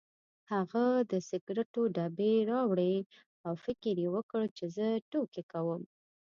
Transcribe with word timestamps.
هغه 0.51 0.85
د 1.11 1.13
سګرټو 1.29 1.81
ډبې 1.95 2.33
راوړې 2.51 2.95
او 3.45 3.53
فکر 3.65 3.95
یې 4.03 4.09
وکړ 4.15 4.43
چې 4.57 4.65
زه 4.75 4.87
ټوکې 5.11 5.43
کوم. 5.51 5.81